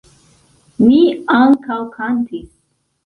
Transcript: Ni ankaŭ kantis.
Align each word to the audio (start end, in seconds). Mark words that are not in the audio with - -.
Ni 0.85 1.01
ankaŭ 1.41 1.79
kantis. 1.99 2.49